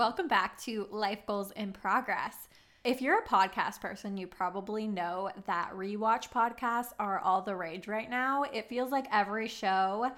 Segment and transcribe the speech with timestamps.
[0.00, 2.48] Welcome back to Life Goals in Progress.
[2.84, 7.86] If you're a podcast person, you probably know that rewatch podcasts are all the rage
[7.86, 8.44] right now.
[8.44, 10.10] It feels like every show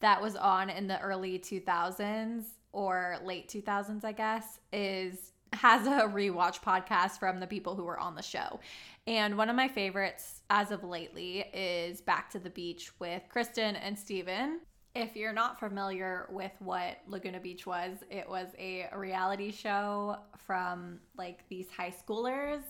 [0.00, 6.12] that was on in the early 2000s or late 2000s, I guess, is has a
[6.12, 8.58] rewatch podcast from the people who were on the show.
[9.06, 13.78] And one of my favorites as of lately is Back to the Beach with Kristin
[13.80, 14.62] and Stephen.
[14.98, 20.98] If you're not familiar with what Laguna Beach was, it was a reality show from
[21.16, 22.62] like these high schoolers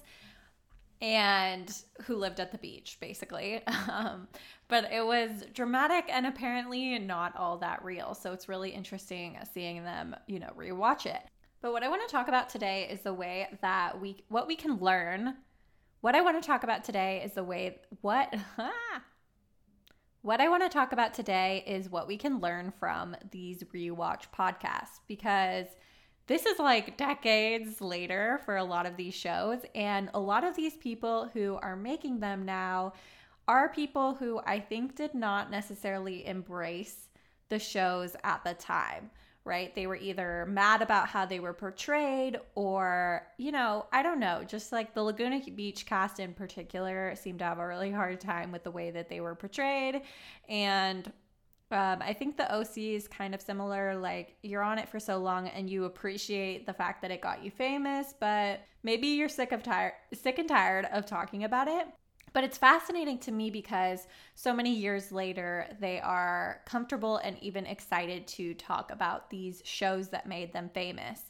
[1.01, 3.63] and who lived at the beach basically.
[3.89, 4.29] Um,
[4.69, 8.15] but it was dramatic and apparently not all that real.
[8.15, 11.23] So it's really interesting seeing them, you know, rewatch it.
[11.63, 14.55] But what I want to talk about today is the way that we what we
[14.55, 15.37] can learn.
[16.03, 18.35] What I want to talk about today is the way what
[20.23, 24.25] What I want to talk about today is what we can learn from these rewatch
[24.37, 25.67] podcasts because
[26.27, 29.61] this is like decades later for a lot of these shows.
[29.77, 32.95] And a lot of these people who are making them now
[33.47, 37.09] are people who I think did not necessarily embrace
[37.49, 39.11] the shows at the time
[39.49, 39.75] right?
[39.75, 44.45] They were either mad about how they were portrayed or, you know, I don't know,
[44.47, 48.53] just like the Laguna Beach cast in particular seemed to have a really hard time
[48.53, 50.03] with the way that they were portrayed.
[50.49, 51.11] And
[51.71, 53.97] um, I think the OC is kind of similar.
[53.97, 57.43] Like you're on it for so long and you appreciate the fact that it got
[57.43, 61.87] you famous, but maybe you're sick of tired, sick and tired of talking about it.
[62.33, 67.67] But it's fascinating to me because so many years later, they are comfortable and even
[67.67, 71.23] excited to talk about these shows that made them famous.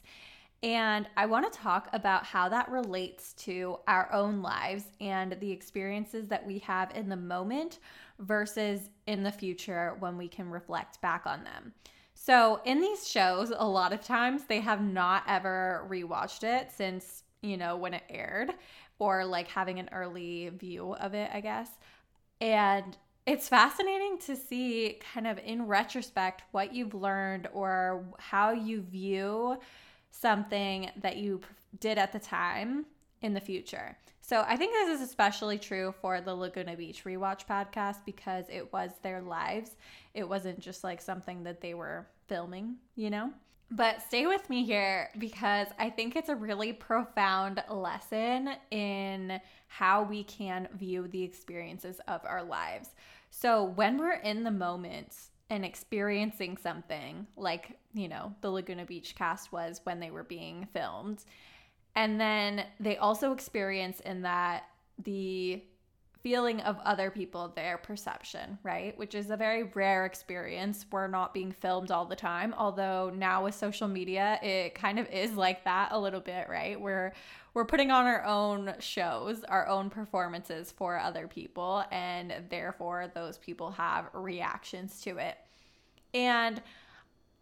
[0.61, 5.51] And I want to talk about how that relates to our own lives and the
[5.51, 7.79] experiences that we have in the moment
[8.19, 11.73] versus in the future when we can reflect back on them.
[12.13, 17.23] So, in these shows, a lot of times they have not ever rewatched it since,
[17.41, 18.53] you know, when it aired
[18.99, 21.69] or like having an early view of it, I guess.
[22.41, 28.81] And it's fascinating to see kind of in retrospect what you've learned or how you
[28.81, 29.57] view
[30.11, 31.41] something that you
[31.79, 32.85] did at the time
[33.21, 33.97] in the future.
[34.29, 38.71] So I think this is especially true for the Laguna Beach rewatch podcast because it
[38.71, 39.75] was their lives.
[40.13, 43.31] It wasn't just like something that they were filming, you know?
[43.71, 50.03] But stay with me here because I think it's a really profound lesson in how
[50.03, 52.89] we can view the experiences of our lives.
[53.31, 55.15] So, when we're in the moment
[55.49, 60.67] and experiencing something like, you know, the Laguna Beach cast was when they were being
[60.71, 61.25] filmed,
[61.99, 64.63] and then they also experience in that
[65.03, 65.61] the
[66.21, 68.97] feeling of other people, their perception, right?
[68.97, 70.85] Which is a very rare experience.
[70.93, 75.09] We're not being filmed all the time, although now with social media, it kind of
[75.09, 76.79] is like that a little bit, right?
[76.79, 77.11] We're
[77.53, 83.37] we're putting on our own shows, our own performances for other people, and therefore those
[83.39, 85.37] people have reactions to it.
[86.13, 86.61] And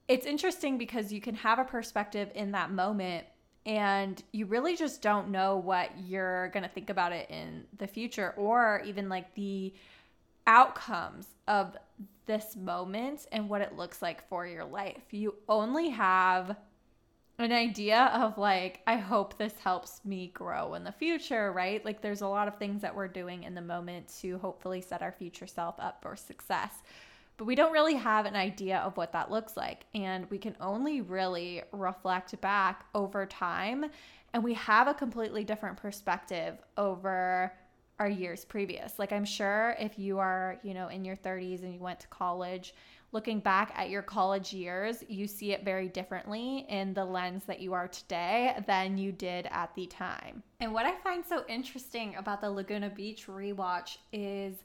[0.07, 3.27] it's interesting because you can have a perspective in that moment
[3.67, 7.85] and you really just don't know what you're going to think about it in the
[7.85, 9.73] future or even like the
[10.47, 11.75] outcomes of
[12.25, 15.03] this moment and what it looks like for your life.
[15.11, 16.55] You only have
[17.39, 21.83] an idea of like, I hope this helps me grow in the future, right?
[21.83, 25.01] Like, there's a lot of things that we're doing in the moment to hopefully set
[25.01, 26.81] our future self up for success
[27.37, 29.85] but we don't really have an idea of what that looks like.
[29.93, 33.85] And we can only really reflect back over time.
[34.33, 37.53] And we have a completely different perspective over
[37.99, 38.99] our years previous.
[38.99, 42.07] Like, I'm sure if you are, you know, in your 30s and you went to
[42.07, 42.73] college,
[43.11, 47.59] looking back at your college years, you see it very differently in the lens that
[47.59, 50.43] you are today than you did at the time.
[50.59, 54.57] And what I find so interesting about the Laguna Beach rewatch is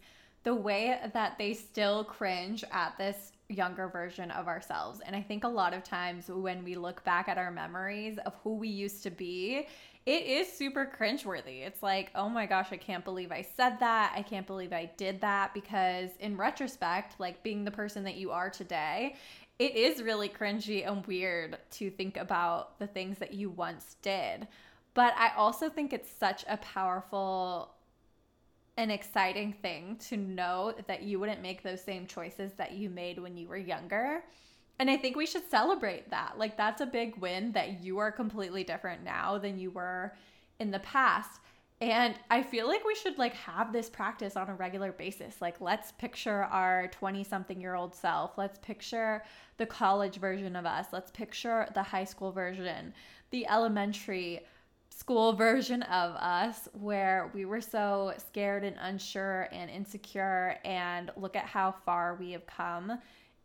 [0.45, 5.01] the way that they still cringe at this younger version of ourselves.
[5.05, 8.35] And I think a lot of times when we look back at our memories of
[8.43, 9.67] who we used to be,
[10.05, 11.65] it is super cringeworthy.
[11.65, 14.13] It's like, oh my gosh, I can't believe I said that.
[14.17, 15.55] I can't believe I did that.
[15.55, 19.15] Because in retrospect, like being the person that you are today,
[19.59, 24.49] it is really cringy and weird to think about the things that you once did.
[24.95, 27.75] But I also think it's such a powerful
[28.77, 33.19] an exciting thing to know that you wouldn't make those same choices that you made
[33.19, 34.25] when you were younger.
[34.79, 36.39] And I think we should celebrate that.
[36.39, 40.15] Like, that's a big win that you are completely different now than you were
[40.59, 41.41] in the past.
[41.83, 45.43] And I feel like we should like have this practice on a regular basis.
[45.43, 48.39] Like let's picture our 20 something year old self.
[48.39, 49.25] Let's picture
[49.57, 50.87] the college version of us.
[50.93, 52.95] Let's picture the high school version,
[53.33, 54.47] the elementary
[54.95, 61.35] school version of us where we were so scared and unsure and insecure and look
[61.35, 62.99] at how far we have come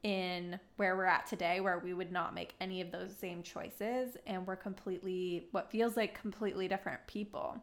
[0.03, 4.17] in where we're at today where we would not make any of those same choices
[4.27, 7.57] and we're completely what feels like completely different people.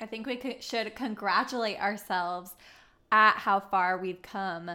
[0.00, 2.50] I think we should congratulate ourselves
[3.12, 4.70] at how far we've come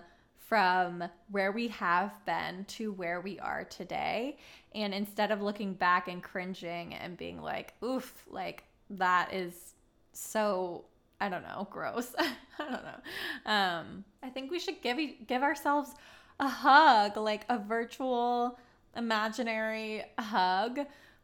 [0.48, 4.38] from where we have been to where we are today.
[4.74, 9.74] And instead of looking back and cringing and being like, oof, like that is
[10.14, 10.86] so,
[11.20, 12.16] I don't know, gross.
[12.20, 13.52] I don't know.
[13.52, 14.98] Um, I think we should give,
[15.28, 15.92] give ourselves
[16.40, 18.58] a hug, like a virtual,
[18.96, 20.80] imaginary hug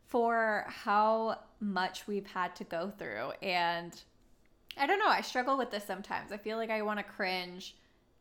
[0.06, 3.32] for how much we've had to go through.
[3.42, 4.00] And
[4.78, 6.34] I don't know, I struggle with this sometimes.
[6.34, 7.76] I feel like I want to cringe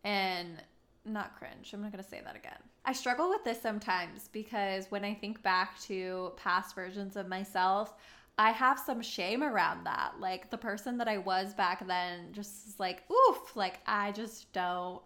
[0.04, 0.62] and
[1.04, 1.72] not cringe.
[1.72, 2.58] I'm not going to say that again.
[2.84, 7.94] I struggle with this sometimes because when I think back to past versions of myself,
[8.38, 10.14] I have some shame around that.
[10.18, 14.52] Like the person that I was back then just is like, oof, like I just
[14.52, 15.02] don't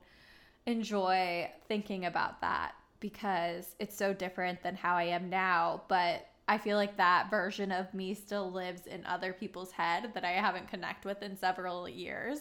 [0.67, 5.83] enjoy thinking about that because it's so different than how I am now.
[5.89, 10.25] But I feel like that version of me still lives in other people's head that
[10.25, 12.41] I haven't connected with in several years.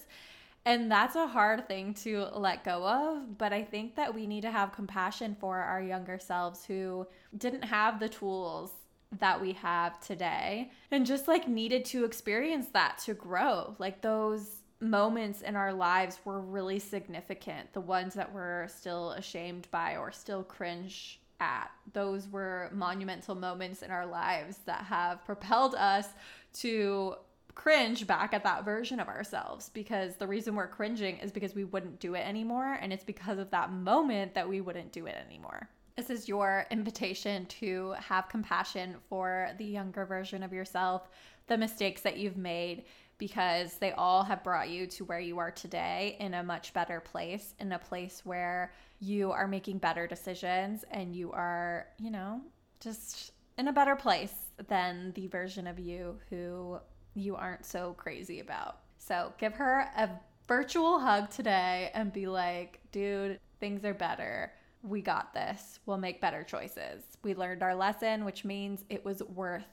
[0.66, 3.38] And that's a hard thing to let go of.
[3.38, 7.06] But I think that we need to have compassion for our younger selves who
[7.38, 8.72] didn't have the tools
[9.20, 13.76] that we have today and just like needed to experience that to grow.
[13.78, 17.72] Like those moments in our lives were really significant.
[17.74, 21.70] The ones that we're still ashamed by or still cringe at.
[21.94, 26.08] Those were monumental moments in our lives that have propelled us
[26.54, 27.16] to
[27.56, 31.64] cringe back at that version of ourselves because the reason we're cringing is because we
[31.64, 35.16] wouldn't do it anymore and it's because of that moment that we wouldn't do it
[35.26, 35.68] anymore.
[35.96, 41.08] This is your invitation to have compassion for the younger version of yourself,
[41.48, 42.84] the mistakes that you've made,
[43.18, 47.00] because they all have brought you to where you are today in a much better
[47.00, 52.42] place, in a place where you are making better decisions and you are, you know,
[52.82, 54.34] just in a better place
[54.68, 56.78] than the version of you who
[57.16, 58.80] you aren't so crazy about.
[58.98, 60.10] So give her a
[60.48, 64.52] virtual hug today and be like, dude, things are better.
[64.84, 65.80] We got this.
[65.86, 67.04] We'll make better choices.
[67.24, 69.64] We learned our lesson, which means it was worth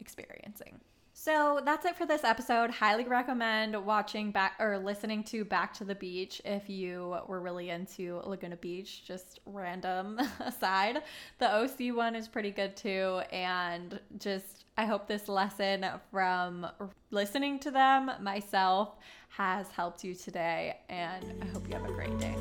[0.00, 0.80] experiencing.
[1.18, 2.70] So that's it for this episode.
[2.70, 7.70] Highly recommend watching back or listening to Back to the Beach if you were really
[7.70, 9.02] into Laguna Beach.
[9.02, 11.02] Just random aside.
[11.38, 13.22] The OC one is pretty good too.
[13.32, 16.66] And just, I hope this lesson from
[17.10, 18.96] listening to them myself
[19.30, 20.76] has helped you today.
[20.90, 22.36] And I hope you have a great day.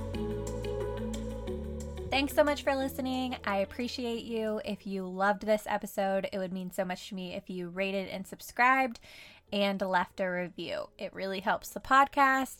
[2.11, 3.35] Thanks so much for listening.
[3.43, 4.61] I appreciate you.
[4.63, 8.07] If you loved this episode, it would mean so much to me if you rated
[8.07, 8.99] and subscribed
[9.51, 10.89] and left a review.
[10.97, 12.59] It really helps the podcast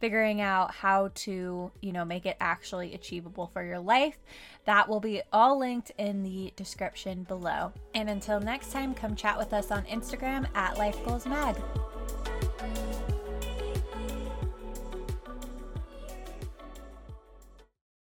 [0.00, 4.18] figuring out how to, you know, make it actually achievable for your life.
[4.64, 7.72] That will be all linked in the description below.
[7.94, 11.56] And until next time, come chat with us on Instagram at Life Goals Mag.